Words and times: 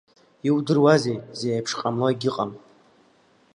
Иудыруазеи, 0.47 1.17
зеиԥшҟамло 1.39 2.07
егьыҟам. 2.11 2.51